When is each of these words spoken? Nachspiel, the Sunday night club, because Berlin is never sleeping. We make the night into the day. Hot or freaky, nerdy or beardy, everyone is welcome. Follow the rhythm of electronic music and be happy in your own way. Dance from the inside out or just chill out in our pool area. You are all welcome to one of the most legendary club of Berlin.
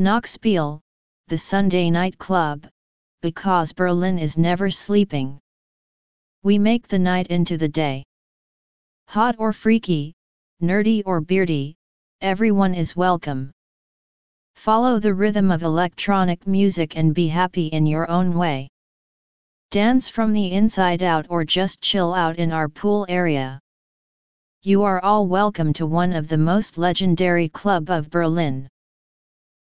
Nachspiel, 0.00 0.80
the 1.28 1.36
Sunday 1.36 1.90
night 1.90 2.16
club, 2.16 2.66
because 3.20 3.74
Berlin 3.74 4.18
is 4.18 4.38
never 4.38 4.70
sleeping. 4.70 5.38
We 6.42 6.58
make 6.58 6.88
the 6.88 6.98
night 6.98 7.26
into 7.26 7.58
the 7.58 7.68
day. 7.68 8.04
Hot 9.08 9.36
or 9.38 9.52
freaky, 9.52 10.14
nerdy 10.62 11.02
or 11.04 11.20
beardy, 11.20 11.74
everyone 12.22 12.72
is 12.72 12.96
welcome. 12.96 13.50
Follow 14.54 14.98
the 15.00 15.12
rhythm 15.12 15.50
of 15.50 15.64
electronic 15.64 16.46
music 16.46 16.96
and 16.96 17.14
be 17.14 17.28
happy 17.28 17.66
in 17.66 17.84
your 17.84 18.08
own 18.08 18.32
way. 18.32 18.70
Dance 19.70 20.08
from 20.08 20.32
the 20.32 20.50
inside 20.52 21.02
out 21.02 21.26
or 21.28 21.44
just 21.44 21.82
chill 21.82 22.14
out 22.14 22.36
in 22.36 22.52
our 22.52 22.70
pool 22.70 23.04
area. 23.10 23.60
You 24.62 24.82
are 24.82 25.04
all 25.04 25.26
welcome 25.26 25.74
to 25.74 25.84
one 25.84 26.14
of 26.14 26.28
the 26.28 26.38
most 26.38 26.78
legendary 26.78 27.50
club 27.50 27.90
of 27.90 28.08
Berlin. 28.08 28.66